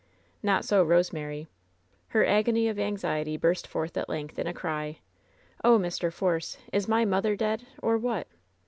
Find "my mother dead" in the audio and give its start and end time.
6.87-7.67